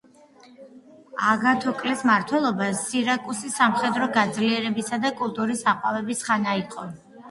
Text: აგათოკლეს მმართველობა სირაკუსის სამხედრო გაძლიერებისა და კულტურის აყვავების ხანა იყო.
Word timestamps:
აგათოკლეს 1.33 2.01
მმართველობა 2.07 2.71
სირაკუსის 2.81 3.61
სამხედრო 3.63 4.11
გაძლიერებისა 4.19 5.03
და 5.09 5.17
კულტურის 5.25 5.67
აყვავების 5.77 6.29
ხანა 6.31 6.63
იყო. 6.69 6.93